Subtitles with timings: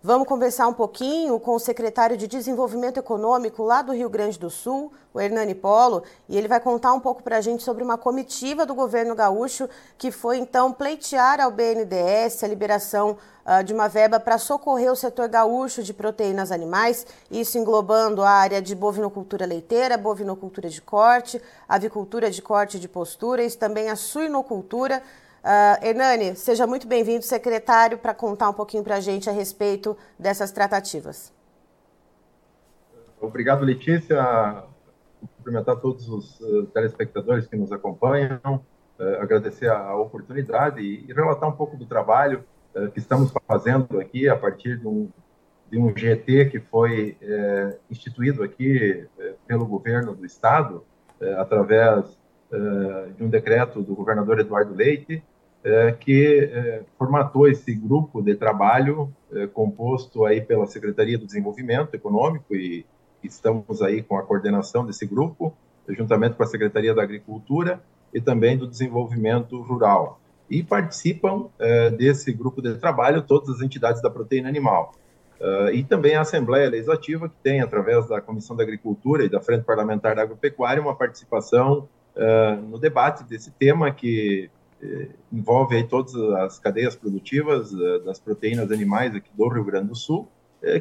[0.00, 4.48] Vamos conversar um pouquinho com o secretário de Desenvolvimento Econômico lá do Rio Grande do
[4.48, 7.98] Sul, o Hernani Polo, e ele vai contar um pouco para a gente sobre uma
[7.98, 9.68] comitiva do governo gaúcho
[9.98, 14.94] que foi então pleitear ao BNDES a liberação uh, de uma verba para socorrer o
[14.94, 21.42] setor gaúcho de proteínas animais, isso englobando a área de bovinocultura leiteira, bovinocultura de corte,
[21.68, 25.02] avicultura de corte de postura e também a suinocultura.
[25.44, 29.96] Uh, Hernani, seja muito bem-vindo, secretário, para contar um pouquinho para a gente a respeito
[30.18, 31.32] dessas tratativas.
[33.20, 34.64] Obrigado, Letícia.
[35.36, 41.12] Cumprimentar todos os uh, telespectadores que nos acompanham, uh, agradecer a, a oportunidade e, e,
[41.12, 42.44] relatar um pouco do trabalho
[42.74, 45.08] uh, que estamos fazendo aqui a partir de um,
[45.70, 47.18] de um GT que foi
[47.90, 49.06] instituído aqui
[49.46, 50.82] pelo governo do estado,
[51.36, 52.16] através
[53.16, 55.22] de um decreto do governador Eduardo Leite,
[56.00, 59.12] que formatou esse grupo de trabalho
[59.52, 62.86] composto aí pela Secretaria do Desenvolvimento Econômico e
[63.22, 65.54] estamos aí com a coordenação desse grupo,
[65.88, 67.82] juntamente com a Secretaria da Agricultura
[68.14, 70.18] e também do Desenvolvimento Rural.
[70.48, 71.48] E participam
[71.98, 74.94] desse grupo de trabalho todas as entidades da proteína animal.
[75.40, 79.40] Uh, e também a Assembleia Legislativa, que tem, através da Comissão da Agricultura e da
[79.40, 81.88] Frente Parlamentar da Agropecuária, uma participação
[82.18, 84.50] uh, no debate desse tema que
[85.32, 87.72] envolve aí todas as cadeias produtivas
[88.04, 90.28] das proteínas animais aqui do Rio Grande do Sul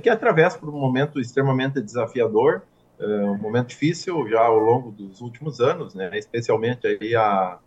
[0.04, 2.62] que atravessa por um momento extremamente desafiador,
[3.00, 7.60] é, um momento difícil já ao longo dos últimos anos, né, especialmente aí a,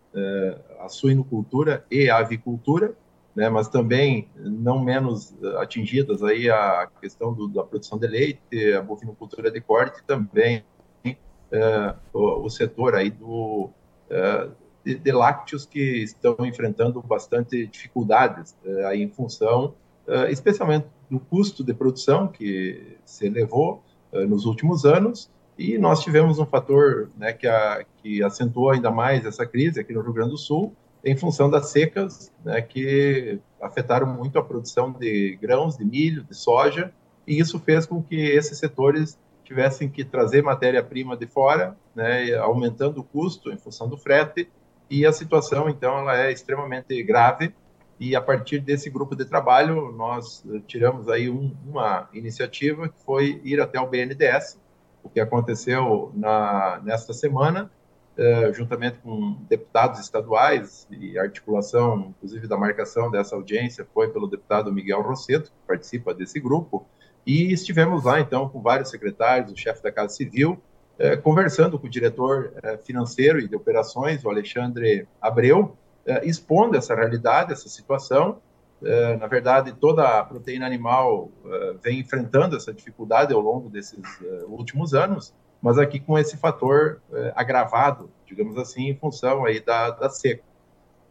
[0.79, 2.93] a suinocultura e a avicultura,
[3.33, 8.81] né, mas também não menos atingidas aí a questão do, da produção de leite, a
[8.81, 10.65] bovinocultura de corte também
[11.51, 13.69] é, o, o, setor aí do
[14.09, 14.47] é,
[14.83, 19.73] de, de, lácteos que estão enfrentando bastante dificuldades é, aí em função
[20.29, 23.83] especialmente do custo de produção que se elevou
[24.13, 28.89] uh, nos últimos anos, e nós tivemos um fator né, que, a, que acentuou ainda
[28.89, 33.39] mais essa crise aqui no Rio Grande do Sul, em função das secas, né, que
[33.61, 36.93] afetaram muito a produção de grãos, de milho, de soja,
[37.27, 39.19] e isso fez com que esses setores
[39.51, 44.49] tivessem que trazer matéria-prima de fora, né, aumentando o custo em função do frete,
[44.89, 47.53] e a situação, então, ela é extremamente grave,
[47.99, 52.99] e a partir desse grupo de trabalho nós eh, tiramos aí um, uma iniciativa que
[53.05, 54.59] foi ir até o BNDES,
[55.03, 57.69] o que aconteceu na nesta semana,
[58.17, 64.73] uh, juntamente com deputados estaduais e articulação, inclusive da marcação dessa audiência foi pelo deputado
[64.73, 66.87] Miguel Rosseto, que participa desse grupo,
[67.25, 70.61] e estivemos lá então com vários secretários, o chefe da Casa Civil,
[70.99, 76.77] uh, conversando com o diretor uh, financeiro e de operações, o Alexandre Abreu, eh, expondo
[76.77, 78.41] essa realidade, essa situação.
[78.83, 83.99] Eh, na verdade, toda a proteína animal eh, vem enfrentando essa dificuldade ao longo desses
[84.47, 86.99] últimos anos, mas aqui com esse fator
[87.35, 90.43] agravado, digamos assim, em função aí da, da seca.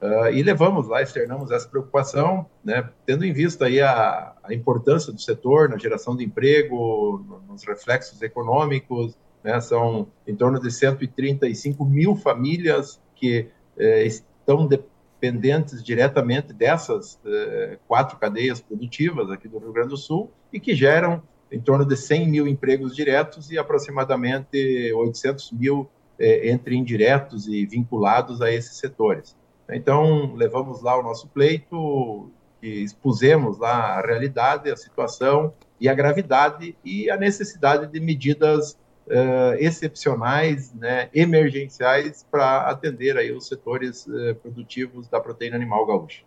[0.01, 5.13] Uh, e levamos lá, externamos essa preocupação, né, tendo em vista aí a, a, importância
[5.13, 11.85] do setor na geração de emprego, nos reflexos econômicos, né, são em torno de 135
[11.85, 19.73] mil famílias que eh, estão dependentes diretamente dessas eh, quatro cadeias produtivas aqui do Rio
[19.73, 21.23] Grande do Sul e que geram
[21.53, 27.67] em torno de 100 mil empregos diretos e aproximadamente 800 mil eh, entre indiretos e
[27.67, 29.37] vinculados a esses setores.
[29.73, 32.31] Então, levamos lá o nosso pleito,
[32.63, 38.73] expusemos lá a realidade, a situação e a gravidade e a necessidade de medidas
[39.07, 46.23] uh, excepcionais, né, emergenciais, para atender aí os setores uh, produtivos da proteína animal gaúcha.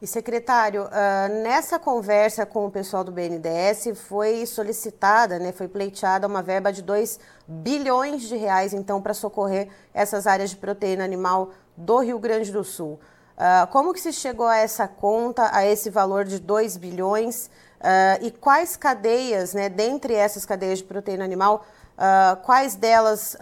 [0.00, 6.26] E secretário, uh, nessa conversa com o pessoal do BNDES foi solicitada, né, foi pleiteada
[6.26, 11.50] uma verba de 2 bilhões de reais, então, para socorrer essas áreas de proteína animal
[11.76, 12.98] do Rio Grande do Sul.
[13.36, 17.46] Uh, como que se chegou a essa conta, a esse valor de 2 bilhões?
[17.80, 23.36] Uh, e quais cadeias, né, dentre essas cadeias de proteína animal, Uh, quais delas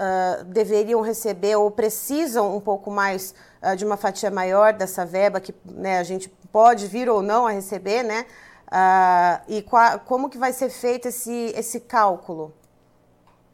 [0.47, 3.33] deveriam receber ou precisam um pouco mais
[3.79, 7.53] de uma fatia maior dessa verba que né, a gente pode vir ou não a
[7.53, 8.27] receber, né?
[9.49, 9.65] e
[10.05, 12.53] como que vai ser feito esse, esse cálculo?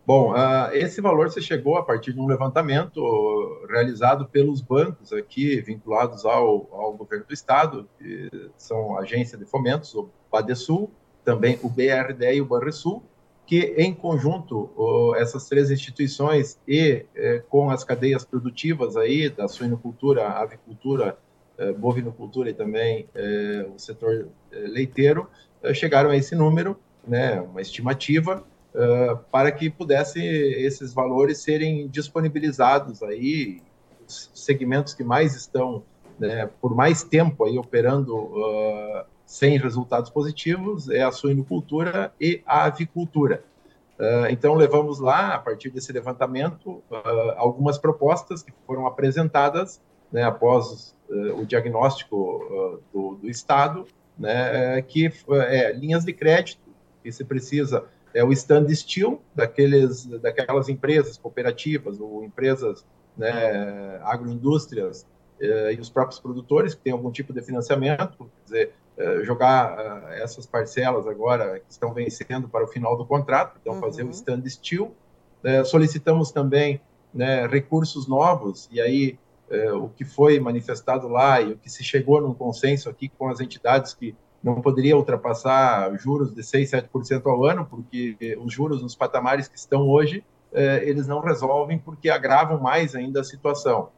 [0.07, 0.33] Bom,
[0.73, 6.69] esse valor se chegou a partir de um levantamento realizado pelos bancos aqui vinculados ao,
[6.73, 10.93] ao governo do estado, que são a agência de fomentos, o Badesul,
[11.25, 13.03] também o BRD e o Banrisul,
[13.45, 20.29] que, em conjunto, essas três instituições e é, com as cadeias produtivas aí da suinocultura,
[20.29, 21.19] avicultura,
[21.59, 25.29] é, bovinocultura e também é, o setor leiteiro,
[25.75, 28.45] chegaram a esse número, né, uma estimativa,
[29.31, 33.63] para que pudesse esses valores serem disponibilizados aí,
[34.07, 35.83] os segmentos que mais estão
[36.19, 42.65] né, por mais tempo aí operando uh, sem resultados positivos é a suinocultura e a
[42.65, 43.45] avicultura.
[43.99, 49.81] Uh, então, levamos lá, a partir desse levantamento, uh, algumas propostas que foram apresentadas
[50.13, 53.87] né, após uh, o diagnóstico do, do, Estado,
[54.19, 55.11] né, que
[55.49, 56.61] é linhas de crédito
[57.03, 57.85] que se precisa
[58.17, 62.85] é o stand still daqueles daquelas empresas cooperativas ou empresas
[63.17, 65.07] né, agroindústrias
[65.39, 70.09] e os próprios produtores que têm algum tipo de financiamento, quer dizer, eh, jogar uh,
[70.15, 73.81] essas parcelas agora que estão vencendo para o final do contrato, então uhum.
[73.81, 74.95] fazer o stand still.
[75.45, 76.81] Uh, solicitamos também
[77.13, 79.19] né, recursos novos, e aí
[79.51, 83.29] uh, o que foi manifestado lá e o que se chegou num consenso aqui com
[83.29, 84.17] as entidades que
[84.47, 89.59] não poderia ultrapassar juros de 6, 7% ao ano, porque os juros nos patamares que
[89.59, 90.25] estão hoje,
[90.83, 93.91] eles não resolvem porque agravam mais ainda a situação.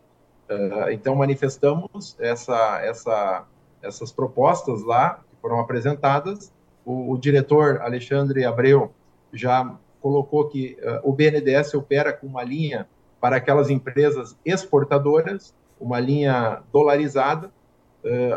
[0.91, 3.47] então, manifestamos essa, essa
[3.83, 6.53] essas propostas lá que foram apresentadas.
[6.85, 8.93] O, o diretor Alexandre Abreu
[9.33, 12.89] já colocou que uh, o BNDES opera com uma linha
[13.21, 17.51] para aquelas empresas exportadoras, uma linha dolarizada,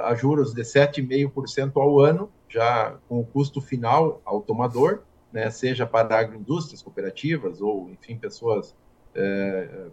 [0.03, 5.85] a juros de 7,5% ao ano, já com o custo final ao tomador, né, seja
[5.85, 8.75] para agroindústrias, cooperativas ou, enfim, pessoas
[9.15, 9.91] uh,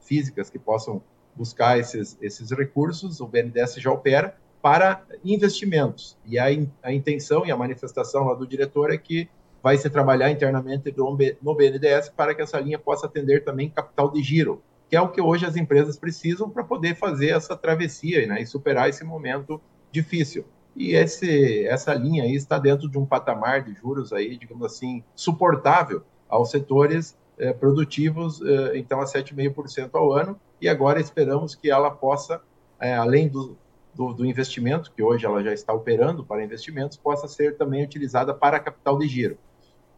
[0.00, 1.00] físicas que possam
[1.34, 6.18] buscar esses, esses recursos, o BNDES já opera, para investimentos.
[6.26, 6.46] E a,
[6.82, 9.28] a intenção e a manifestação lá do diretor é que
[9.62, 10.94] vai se trabalhar internamente
[11.42, 15.08] no BNDES para que essa linha possa atender também capital de giro, que é o
[15.08, 19.60] que hoje as empresas precisam para poder fazer essa travessia né, e superar esse momento
[19.92, 20.44] difícil.
[20.74, 25.04] E esse, essa linha aí está dentro de um patamar de juros aí, digamos assim,
[25.14, 31.70] suportável aos setores eh, produtivos, eh, então a 7,5% ao ano, e agora esperamos que
[31.70, 32.40] ela possa,
[32.80, 33.56] eh, além do,
[33.94, 38.34] do, do, investimento, que hoje ela já está operando para investimentos, possa ser também utilizada
[38.34, 39.38] para capital de giro.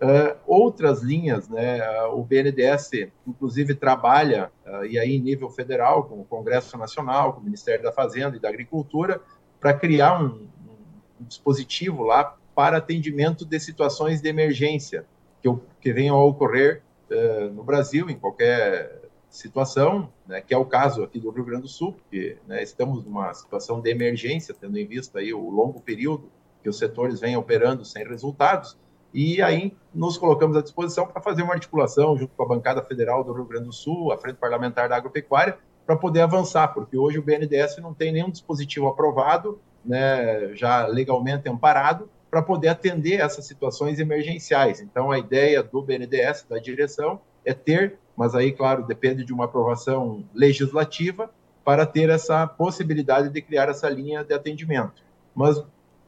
[0.03, 6.03] Uh, outras linhas, né, uh, o BNDES, inclusive, trabalha, uh, e aí em nível federal,
[6.03, 9.21] com o Congresso Nacional, com o Ministério da Fazenda e da Agricultura,
[9.61, 10.49] para criar um,
[11.21, 15.07] um, dispositivo lá para atendimento de situações de emergência
[15.41, 15.49] que,
[15.81, 16.83] que venham a ocorrer
[17.55, 21.69] no Brasil, em qualquer situação, né, que é o caso aqui do Rio Grande do
[21.69, 26.31] Sul, porque né, estamos numa situação de emergência, tendo em vista aí o longo período
[26.63, 28.79] que os setores vêm operando sem resultados,
[29.13, 33.23] e aí nos colocamos à disposição para fazer uma articulação junto com a bancada federal
[33.23, 37.19] do Rio Grande do Sul, a Frente Parlamentar da Agropecuária, para poder avançar, porque hoje
[37.19, 43.45] o BNDES não tem nenhum dispositivo aprovado, né, já legalmente amparado, para poder atender essas
[43.45, 44.81] situações emergenciais.
[44.81, 49.47] Então, a ideia do BNDES, da direção, é ter mas aí, claro, depende de uma
[49.47, 51.31] aprovação legislativa
[51.65, 55.03] para ter essa possibilidade de criar essa linha de atendimento.
[55.35, 55.63] Mas,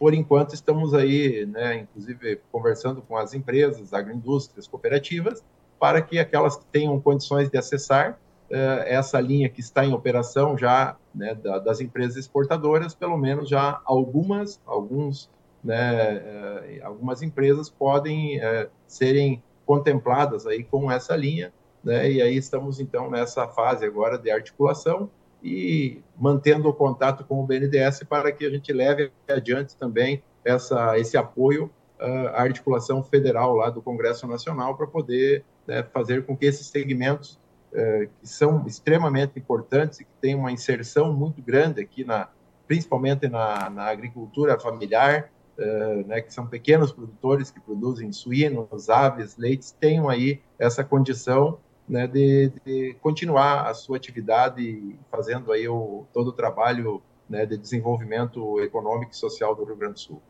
[0.04, 5.42] por enquanto, estamos aí, né, inclusive, conversando com as empresas, agroindústrias, cooperativas,
[5.80, 8.18] para que aquelas que tenham condições de acessar
[8.50, 13.48] eh, essa linha que está em operação já né, da, das empresas exportadoras, pelo menos
[13.48, 15.30] já algumas, alguns,
[15.64, 21.50] né, eh, algumas empresas podem eh, serem contempladas aí com essa linha
[21.84, 22.10] né?
[22.10, 25.10] E aí estamos então nessa fase agora de articulação
[25.44, 30.98] e mantendo o contato com o BNDES para que a gente leve adiante também essa,
[30.98, 31.70] esse apoio
[32.00, 36.66] uh, à articulação federal lá do Congresso Nacional para poder né, fazer com que esses
[36.68, 37.38] segmentos
[37.72, 42.30] uh, que são extremamente importantes e que têm uma inserção muito grande aqui na
[42.66, 49.36] principalmente na, na agricultura familiar, uh, né, que são pequenos produtores que produzem suínos, aves,
[49.36, 56.04] leites, tenham aí essa condição né, de, de, continuar a sua atividade fazendo aí o,
[56.12, 60.22] todo o trabalho né, de desenvolvimento econômico e social do Rio Grande do Sul.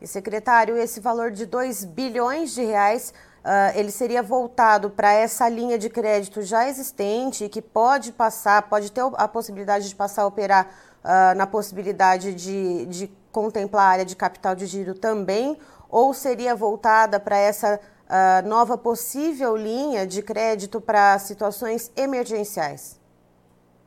[0.00, 3.12] E secretário, esse valor de 2 bilhões de reais,
[3.44, 8.90] uh, ele seria voltado para essa linha de crédito já existente que pode passar, pode
[8.90, 10.68] ter a possibilidade de passar a operar
[11.02, 15.56] uh, na possibilidade de, de contemplar a área de capital de giro também,
[15.88, 23.00] ou seria voltada para essa uh, nova possível linha de crédito para situações emergenciais?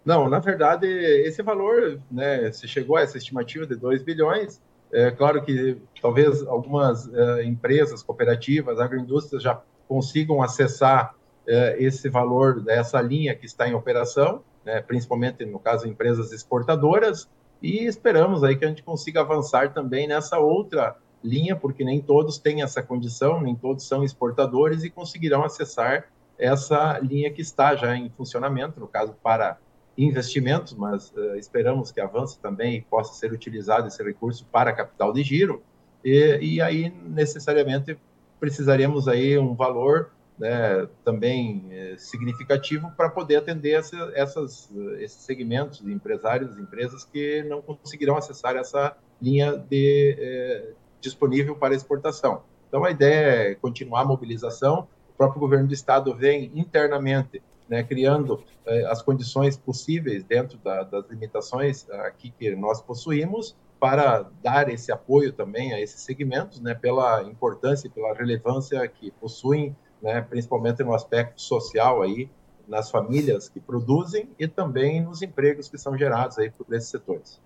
[0.06, 5.12] Não, na verdade, esse valor, né, se chegou a essa estimativa de 2 bilhões, é
[5.12, 11.14] claro que talvez algumas uh, empresas, cooperativas, agroindústrias já consigam acessar
[11.48, 17.30] eh, esse valor dessa linha que está em operação, né, principalmente no caso empresas exportadoras,
[17.62, 20.98] e esperamos aí que a gente consiga avançar também nessa outra
[21.28, 26.06] linha, porque nem todos têm essa condição, nem todos são exportadores e conseguirão acessar
[26.38, 29.58] essa linha que está já em funcionamento, no caso para
[29.98, 35.12] investimentos, mas uh, esperamos que avance também e possa ser utilizado esse recurso para capital
[35.12, 35.64] de giro,
[36.06, 37.98] e, e aí necessariamente
[38.40, 44.70] precisaremos aí um valor né, também eh, significativo para poder atender essa, essas,
[45.00, 51.76] esses segmentos de empresários, empresas que não conseguirão acessar essa linha de, eh, disponível para
[51.76, 52.44] exportação.
[52.68, 54.88] Então, a ideia é continuar a mobilização.
[55.10, 60.84] O próprio governo do estado vem internamente né, criando eh, as condições possíveis dentro da,
[60.84, 66.74] das limitações aqui que nós possuímos para dar esse apoio também a esses segmentos, né,
[66.74, 72.30] pela importância e pela relevância que possuem, né, principalmente no aspecto social aí,
[72.68, 77.40] nas famílias que produzem e também nos empregos que são gerados aí por esses setores.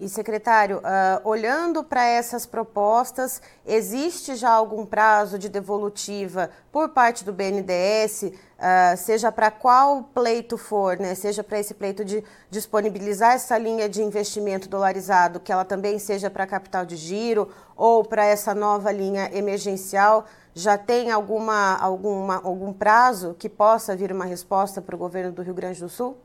[0.00, 7.24] E, secretário, uh, olhando para essas propostas, existe já algum prazo de devolutiva por parte
[7.24, 11.16] do BNDES, uh, ah, seja para qual pleito for, né?
[11.16, 16.30] seja para esse pleito de disponibilizar essa linha de investimento dolarizado, que ela também seja
[16.30, 22.72] para capital de giro, ou para essa nova linha emergencial, já tem alguma, alguma, algum
[22.72, 26.16] prazo que possa vir uma resposta para o governo do Rio Grande do Sul?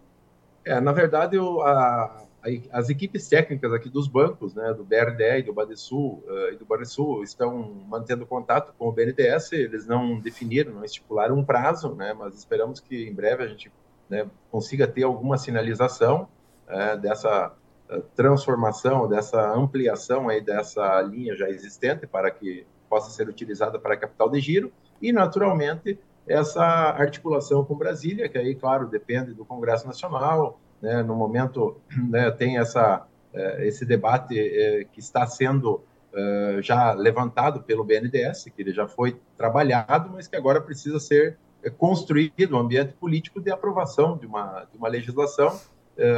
[0.65, 2.23] É, na verdade, o, a,
[2.71, 6.65] as equipes técnicas aqui dos bancos, né, do BRDE e do Badesul uh, e do
[6.65, 12.13] Badesul estão mantendo contato com o BNDES, eles não definiram, não estipularam um prazo, né,
[12.13, 13.71] mas esperamos que em breve a gente
[14.09, 16.27] né, consiga ter alguma sinalização
[16.67, 17.53] uh, dessa
[17.89, 23.95] uh, transformação, dessa ampliação aí dessa linha já existente para que possa ser utilizada para
[23.95, 24.71] capital de giro
[25.01, 25.97] e, naturalmente,
[26.27, 31.77] essa articulação com Brasília, que aí, claro, depende do Congresso Nacional, né, no momento
[32.09, 35.81] né, tem essa, é, esse debate é, que está sendo
[36.13, 41.37] é, já levantado pelo BNDES, que ele já foi trabalhado, mas que agora precisa ser
[41.77, 45.57] construído um ambiente político de aprovação de uma, de uma legislação,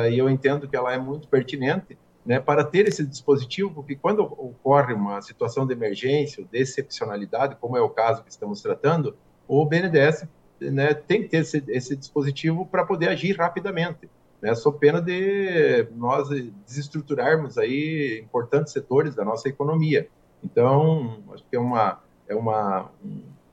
[0.10, 1.96] e eu entendo que ela é muito pertinente
[2.26, 7.78] né, para ter esse dispositivo, porque quando ocorre uma situação de emergência, de excepcionalidade, como
[7.78, 9.16] é o caso que estamos tratando,
[9.48, 10.26] o BNDES
[10.60, 14.10] né, tem que ter esse, esse dispositivo para poder agir rapidamente
[14.46, 16.30] né, sob pena de nós
[16.68, 20.08] desestruturarmos aí importantes setores da nossa economia.
[20.44, 22.92] Então, acho que é uma, é uma,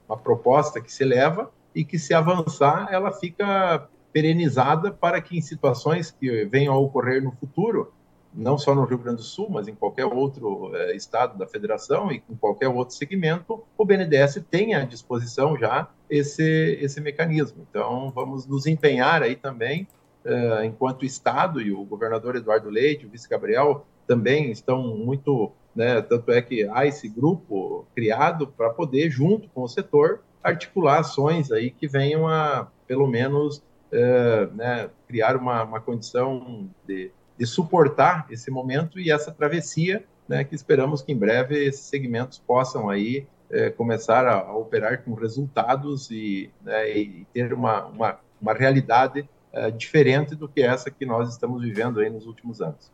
[0.06, 5.40] uma proposta que se leva e que, se avançar, ela fica perenizada para que em
[5.40, 7.90] situações que venham a ocorrer no futuro,
[8.34, 12.12] não só no Rio Grande do Sul, mas em qualquer outro é, estado da federação
[12.12, 17.66] e em qualquer outro segmento, o BNDES tenha à disposição já esse, esse mecanismo.
[17.70, 19.88] Então, vamos nos empenhar aí também
[20.24, 26.00] uh, enquanto Estado, e o governador Eduardo Leite, o vice Gabriel, também estão muito, né,
[26.02, 31.52] tanto é que há esse grupo criado para poder, junto com o setor, articular ações
[31.52, 38.26] aí que venham a, pelo menos, uh, né, criar uma, uma condição de, de suportar
[38.30, 43.26] esse momento e essa travessia, né, que esperamos que em breve esses segmentos possam aí
[43.54, 49.28] eh, começar a, a, operar com resultados e, né, e ter uma, uma, uma realidade
[49.52, 52.90] é, diferente do que essa que nós estamos vivendo aí nos últimos anos.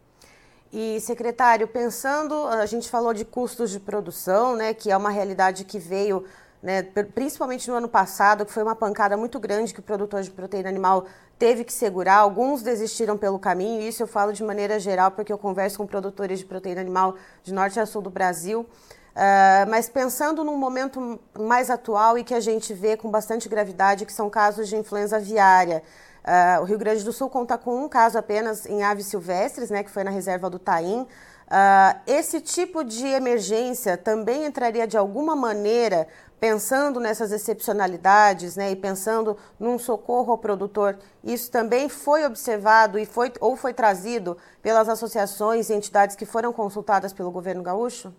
[0.72, 5.64] E, secretário, pensando, a gente falou de custos de produção, né, que é uma realidade
[5.64, 6.24] que veio,
[6.62, 6.82] né,
[7.14, 10.68] principalmente no ano passado, que foi uma pancada muito grande que o produtor de proteína
[10.68, 11.06] animal
[11.38, 12.16] teve que segurar.
[12.16, 16.40] Alguns desistiram pelo caminho, isso eu falo de maneira geral, porque eu converso com produtores
[16.40, 18.66] de proteína animal de norte a sul do Brasil.
[19.18, 24.06] Uh, mas pensando num momento mais atual e que a gente vê com bastante gravidade,
[24.06, 25.82] que são casos de influenza aviária.
[26.24, 29.82] Uh, o Rio Grande do Sul conta com um caso apenas em aves silvestres, né,
[29.82, 31.02] que foi na reserva do Taim.
[31.02, 36.06] Uh, esse tipo de emergência também entraria de alguma maneira,
[36.38, 40.98] pensando nessas excepcionalidades né, e pensando num socorro ao produtor.
[41.24, 46.52] Isso também foi observado e foi, ou foi trazido pelas associações e entidades que foram
[46.52, 48.12] consultadas pelo governo gaúcho?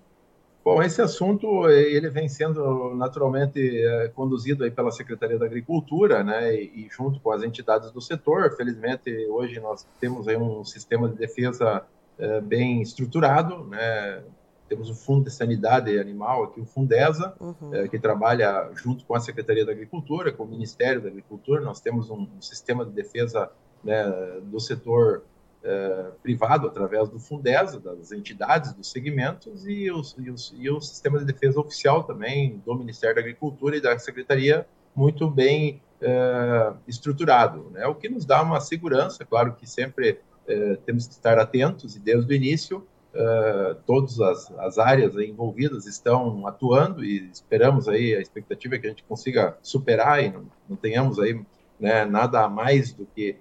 [0.64, 6.54] Bom, esse assunto ele vem sendo naturalmente é, conduzido aí pela Secretaria da Agricultura, né,
[6.54, 8.56] e, e, junto com as entidades do setor.
[8.56, 11.84] Felizmente hoje nós temos aí um sistema de defesa
[12.18, 14.22] é, bem estruturado, né.
[14.68, 17.74] Temos o Fundo de Sanidade Animal aqui, o Fundesa, uhum.
[17.74, 21.60] é, que trabalha junto com a Secretaria da Agricultura, com o Ministério da Agricultura.
[21.60, 23.50] Nós temos um, um sistema de defesa
[23.84, 24.04] né,
[24.44, 25.24] do setor
[25.64, 30.80] é, privado através do Fundesa, das entidades, dos segmentos e, os, e, os, e o
[30.80, 36.74] sistema de defesa oficial também do Ministério da Agricultura e da Secretaria muito bem é,
[36.88, 37.86] estruturado, né?
[37.88, 42.00] o que nos dá uma segurança, claro que sempre é, temos que estar atentos e
[42.00, 48.22] desde o início é, todas as, as, áreas envolvidas estão atuando e esperamos aí, a
[48.22, 51.40] expectativa é que a gente consiga superar e não, não tenhamos aí
[51.80, 53.38] né, nada a mais do que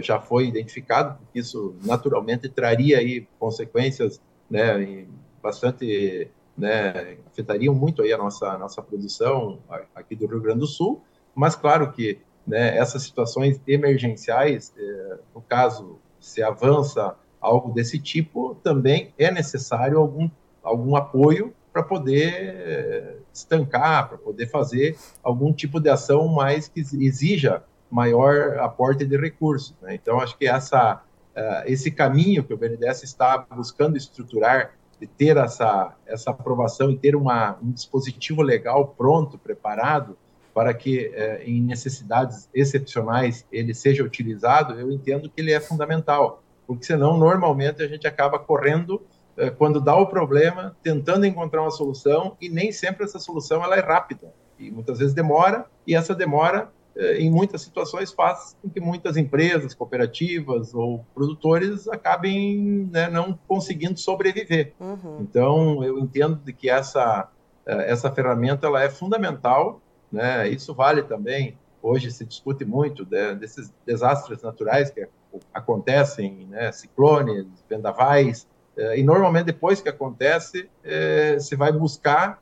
[0.00, 5.06] já foi identificado, porque isso naturalmente traria aí consequências né,
[5.42, 9.58] bastante, né, afetariam muito aí a nossa, nossa produção
[9.94, 11.02] aqui do Rio Grande do Sul,
[11.34, 18.54] mas claro que né, essas situações emergenciais, é, no caso, se avança algo desse tipo,
[18.62, 20.28] também é necessário algum,
[20.62, 26.80] algum apoio para poder é, estancar, para poder fazer algum tipo de ação mais que
[26.80, 29.76] exija maior aporte de recursos.
[29.82, 29.94] Né?
[29.94, 31.02] Então, acho que essa,
[31.36, 36.96] uh, esse caminho que o BNDES está buscando estruturar, de ter essa, essa aprovação e
[36.96, 40.16] ter uma, um dispositivo legal pronto, preparado,
[40.54, 46.42] para que uh, em necessidades excepcionais ele seja utilizado, eu entendo que ele é fundamental,
[46.66, 49.02] porque senão, normalmente, a gente acaba correndo
[49.36, 53.76] uh, quando dá o problema, tentando encontrar uma solução, e nem sempre essa solução ela
[53.76, 58.80] é rápida, e muitas vezes demora, e essa demora em muitas situações faz com que
[58.80, 64.74] muitas empresas, cooperativas ou produtores acabem né, não conseguindo sobreviver.
[64.78, 65.18] Uhum.
[65.20, 67.28] Então, eu entendo de que essa,
[67.64, 69.80] é, essa ferramenta ela é fundamental,
[70.10, 70.48] né?
[70.48, 75.08] isso vale também, hoje se discute muito de, desses desastres naturais que
[75.52, 76.70] acontecem, né?
[76.72, 78.46] ciclones, vendavais,
[78.76, 82.40] é, e normalmente depois que acontece, é, se vai buscar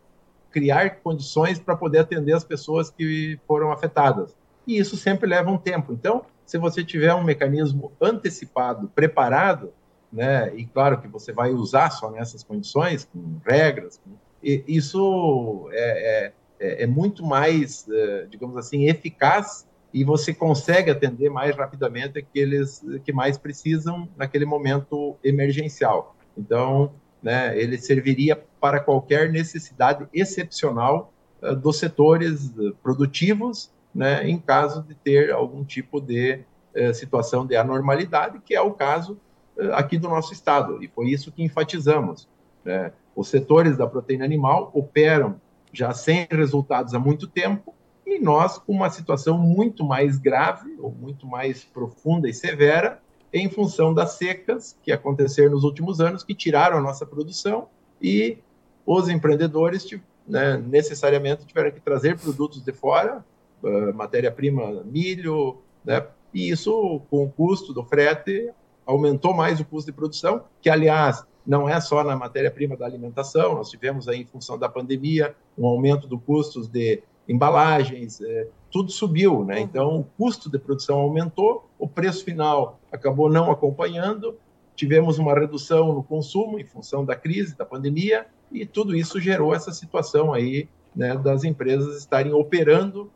[0.50, 4.39] criar condições para poder atender as pessoas que foram afetadas
[4.70, 5.92] e isso sempre leva um tempo.
[5.92, 9.72] Então, se você tiver um mecanismo antecipado, preparado,
[10.12, 14.10] né, e claro que você vai usar só nessas condições, com regras, com,
[14.42, 21.54] isso é, é, é, muito mais, é, digamos assim, eficaz e você consegue atender mais
[21.56, 26.16] rapidamente aqueles que mais precisam naquele momento emergencial.
[26.36, 32.50] Então, né, ele serviria para qualquer necessidade excepcional uh, dos setores
[32.82, 36.40] produtivos né, em caso de ter algum tipo de
[36.74, 39.18] eh, situação de anormalidade, que é o caso
[39.58, 42.28] eh, aqui do nosso estado, e foi isso que enfatizamos.
[42.64, 42.92] Né?
[43.14, 45.40] Os setores da proteína animal operam
[45.72, 47.74] já sem resultados há muito tempo,
[48.06, 53.00] e nós com uma situação muito mais grave, ou muito mais profunda e severa,
[53.32, 57.68] em função das secas que aconteceram nos últimos anos, que tiraram a nossa produção,
[58.02, 58.38] e
[58.84, 59.86] os empreendedores
[60.26, 63.24] né, necessariamente tiveram que trazer produtos de fora,
[63.62, 66.06] uh, matéria-prima milho, né?
[66.32, 68.50] E isso, com o custo do frete,
[68.86, 73.54] aumentou mais o custo de produção, que, aliás, não é só na matéria-prima da alimentação,
[73.54, 78.90] nós tivemos aí, em função da pandemia, um aumento do custos de embalagens, é, tudo
[78.90, 79.56] subiu, né?
[79.56, 79.62] Uhum.
[79.62, 84.36] Então, o custo de produção aumentou, o preço final acabou não acompanhando,
[84.74, 89.54] tivemos uma redução no consumo em função da crise, da pandemia, e tudo isso gerou
[89.54, 93.10] essa situação aí, né, das empresas estarem operando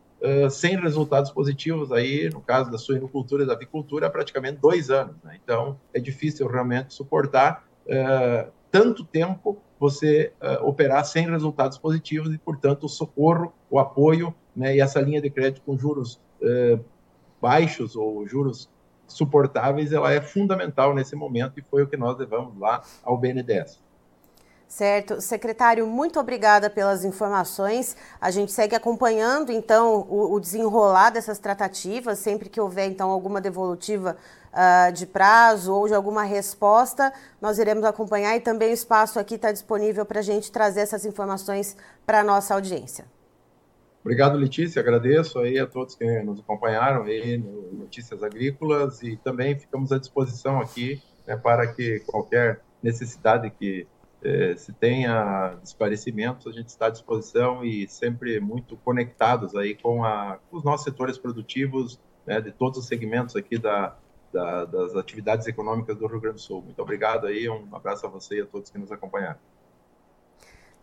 [0.50, 5.16] sem resultados positivos aí, no caso da suinocultura e da avicultura, há praticamente dois anos.
[5.22, 5.38] Né?
[5.42, 12.38] Então, é difícil realmente suportar uh, tanto tempo você uh, operar sem resultados positivos e,
[12.38, 16.20] portanto, o socorro, o apoio né, e essa linha de crédito com juros
[17.40, 18.68] baixos ou juros
[19.06, 23.83] suportáveis, ela é fundamental nesse momento e foi o que nós levamos lá ao BNDES.
[24.68, 25.20] Certo.
[25.20, 27.96] Secretário, muito obrigada pelas informações.
[28.20, 32.18] A gente segue acompanhando, então, o, o desenrolar dessas tratativas.
[32.18, 34.16] Sempre que houver, então, alguma devolutiva
[34.54, 39.34] uh, de prazo ou de alguma resposta, nós iremos acompanhar e também o espaço aqui
[39.34, 43.04] está disponível para a gente trazer essas informações para a nossa audiência.
[44.00, 44.80] Obrigado, Letícia.
[44.80, 49.98] Agradeço aí a todos que nos acompanharam aí no Notícias Agrícolas e também ficamos à
[49.98, 53.86] disposição aqui né, para que qualquer necessidade que
[54.24, 60.02] é, se tenha esclarecimentos, a gente está à disposição e sempre muito conectados aí com,
[60.02, 63.96] a, com os nossos setores produtivos, né, de todos os segmentos aqui da,
[64.32, 66.62] da, das atividades econômicas do Rio Grande do Sul.
[66.62, 69.38] Muito obrigado aí, um abraço a você e a todos que nos acompanharam.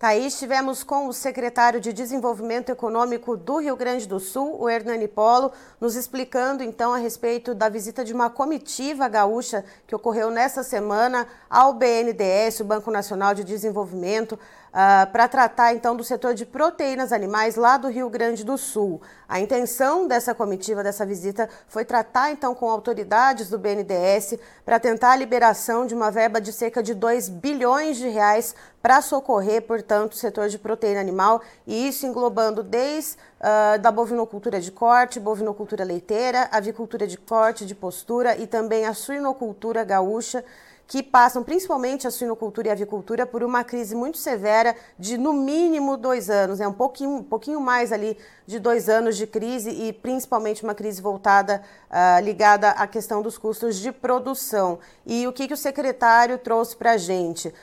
[0.03, 5.07] Aí, estivemos com o secretário de Desenvolvimento Econômico do Rio Grande do Sul, o Hernani
[5.07, 10.63] Polo, nos explicando então a respeito da visita de uma comitiva gaúcha que ocorreu nessa
[10.63, 14.39] semana ao BNDES, o Banco Nacional de Desenvolvimento,
[14.71, 19.01] uh, para tratar então do setor de proteínas animais lá do Rio Grande do Sul.
[19.27, 25.12] A intenção dessa comitiva, dessa visita, foi tratar então com autoridades do BNDES para tentar
[25.12, 30.13] a liberação de uma verba de cerca de 2 bilhões de reais para socorrer, portanto,
[30.13, 35.84] o setor de proteína animal, e isso englobando desde uh, da bovinocultura de corte, bovinocultura
[35.84, 40.43] leiteira, avicultura de corte, de postura e também a suinocultura gaúcha
[40.91, 45.32] que passam, principalmente a suinocultura e a avicultura, por uma crise muito severa de no
[45.32, 46.67] mínimo dois anos, é né?
[46.67, 51.01] um pouquinho, um pouquinho mais ali de dois anos de crise e principalmente uma crise
[51.01, 54.80] voltada, uh, ligada à questão dos custos de produção.
[55.06, 57.47] E o que, que o secretário trouxe para a gente?
[57.47, 57.54] Uh,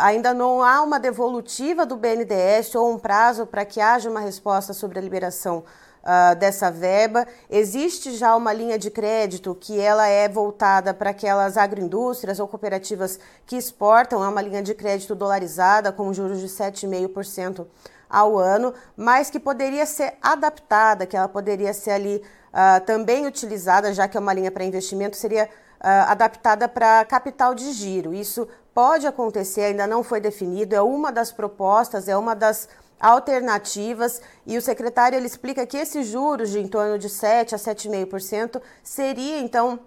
[0.00, 4.72] ainda não há uma devolutiva do BNDES ou um prazo para que haja uma resposta
[4.72, 5.64] sobre a liberação
[6.02, 7.26] uh, dessa verba.
[7.48, 13.18] Existe já uma linha de crédito que ela é voltada para aquelas agroindústrias ou cooperativas
[13.46, 17.66] que exportam, é uma linha de crédito dolarizada com juros de 7,5%
[18.08, 23.94] ao ano, mas que poderia ser adaptada, que ela poderia ser ali uh, também utilizada,
[23.94, 28.12] já que é uma linha para investimento, seria uh, adaptada para capital de giro.
[28.12, 32.68] Isso pode acontecer, ainda não foi definido, é uma das propostas, é uma das
[33.00, 37.58] alternativas e o secretário ele explica que esses juros de em torno de 7 a
[37.58, 39.80] 7,5% seria então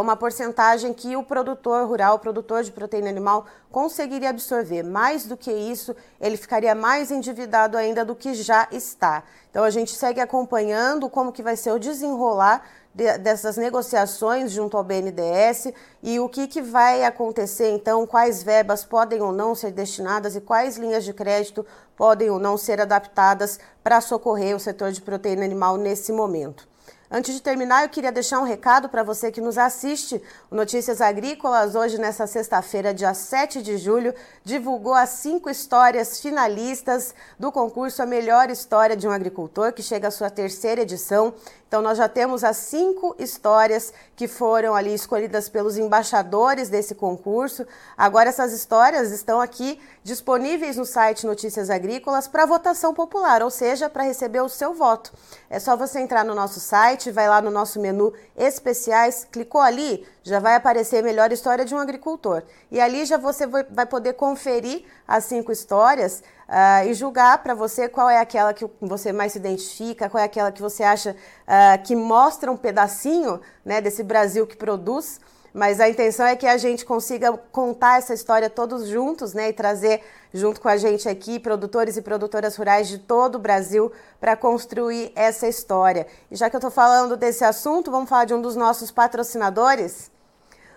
[0.00, 4.82] uma porcentagem que o produtor rural, o produtor de proteína animal conseguiria absorver.
[4.82, 9.22] Mais do que isso, ele ficaria mais endividado ainda do que já está.
[9.50, 12.62] Então a gente segue acompanhando como que vai ser o desenrolar
[12.94, 18.84] de, dessas negociações junto ao BNDES e o que, que vai acontecer então, quais verbas
[18.84, 21.64] podem ou não ser destinadas e quais linhas de crédito
[21.96, 26.69] podem ou não ser adaptadas para socorrer o setor de proteína animal nesse momento.
[27.12, 30.22] Antes de terminar, eu queria deixar um recado para você que nos assiste.
[30.48, 37.12] O Notícias Agrícolas, hoje, nessa sexta-feira, dia 7 de julho, divulgou as cinco histórias finalistas
[37.36, 41.34] do concurso A Melhor História de um Agricultor, que chega à sua terceira edição.
[41.70, 47.64] Então, nós já temos as cinco histórias que foram ali escolhidas pelos embaixadores desse concurso.
[47.96, 53.88] Agora, essas histórias estão aqui disponíveis no site Notícias Agrícolas para votação popular, ou seja,
[53.88, 55.12] para receber o seu voto.
[55.48, 60.04] É só você entrar no nosso site, vai lá no nosso menu especiais, clicou ali,
[60.24, 62.42] já vai aparecer Melhor História de um Agricultor.
[62.68, 67.88] E ali já você vai poder conferir as cinco histórias uh, e julgar para você
[67.88, 71.82] qual é aquela que você mais se identifica, qual é aquela que você acha uh,
[71.84, 75.20] que mostra um pedacinho né, desse Brasil que produz.
[75.52, 79.52] Mas a intenção é que a gente consiga contar essa história todos juntos, né, e
[79.52, 80.00] trazer
[80.32, 85.10] junto com a gente aqui produtores e produtoras rurais de todo o Brasil para construir
[85.16, 86.06] essa história.
[86.30, 90.10] E já que eu estou falando desse assunto, vamos falar de um dos nossos patrocinadores.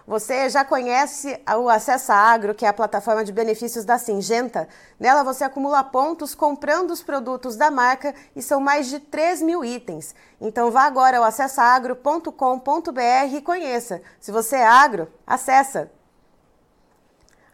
[0.06, 4.68] Você já conhece o Acessa Agro, que é a plataforma de benefícios da Singenta?
[5.00, 9.64] Nela você acumula pontos comprando os produtos da marca e são mais de 3 mil
[9.64, 10.14] itens.
[10.42, 14.02] Então vá agora ao acessaagro.com.br e conheça.
[14.20, 15.90] Se você é agro, acessa!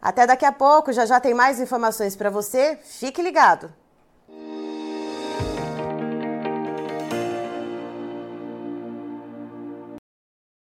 [0.02, 2.80] Até daqui a pouco, já já tem mais informações para você.
[2.82, 3.72] Fique ligado!